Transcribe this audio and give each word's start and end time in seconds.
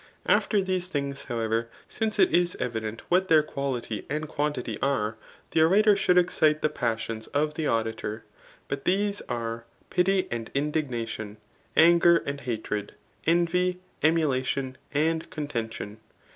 After 0.25 0.63
these 0.63 0.87
things, 0.87 1.25
however, 1.25 1.69
since 1.87 2.17
it 2.17 2.33
is 2.33 2.57
evident 2.59 3.03
what 3.09 3.27
their 3.27 3.43
quality 3.43 4.03
and 4.09 4.27
quantity 4.27 4.79
are, 4.81 5.15
the 5.51 5.61
orator 5.61 5.95
should 5.95 6.17
excite 6.17 6.63
the 6.63 6.69
passions 6.69 7.27
of 7.35 7.53
the 7.53 7.67
auditor: 7.67 8.23
but 8.67 8.85
these 8.85 9.21
are, 9.29 9.63
pity 9.91 10.27
and 10.31 10.49
indigtiation; 10.55 11.37
anger 11.77 12.17
and 12.25 12.41
hatred; 12.41 12.95
envy, 13.27 13.79
emulation 14.01 14.75
and 14.91 15.29
contention. 15.29 15.99